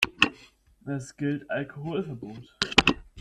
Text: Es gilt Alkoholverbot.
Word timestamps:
Es 0.87 1.15
gilt 1.15 1.47
Alkoholverbot. 1.51 2.57